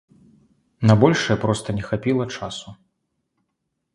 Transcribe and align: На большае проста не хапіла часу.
На 0.91 0.93
большае 1.03 1.35
проста 1.43 1.75
не 1.79 1.83
хапіла 1.89 2.25
часу. 2.39 2.69